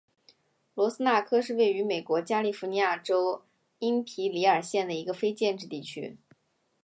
[0.73, 3.43] 罗斯科纳是位于美国加利福尼亚州
[3.77, 6.17] 因皮里尔县的一个非建制地区。